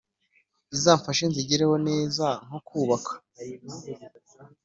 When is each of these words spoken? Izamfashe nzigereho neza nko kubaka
Izamfashe 0.75 1.23
nzigereho 1.29 1.75
neza 1.87 2.25
nko 2.45 2.59
kubaka 2.67 3.11